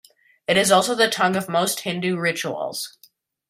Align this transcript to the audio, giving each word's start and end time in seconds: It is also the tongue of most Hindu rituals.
It 0.47 0.57
is 0.57 0.71
also 0.71 0.95
the 0.95 1.07
tongue 1.11 1.35
of 1.35 1.47
most 1.47 1.81
Hindu 1.81 2.17
rituals. 2.17 2.97